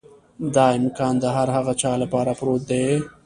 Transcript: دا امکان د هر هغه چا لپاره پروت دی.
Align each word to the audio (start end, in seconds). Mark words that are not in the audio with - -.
دا 0.55 0.65
امکان 0.79 1.13
د 1.19 1.25
هر 1.35 1.47
هغه 1.55 1.73
چا 1.81 1.91
لپاره 2.03 2.31
پروت 2.39 2.61
دی. 2.71 2.85